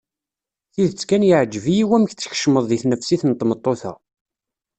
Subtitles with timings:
[0.73, 3.93] Tidet kan yeɛjeb-iyi wamek tkecmeḍ deg tnefsit n tmeṭṭut-a.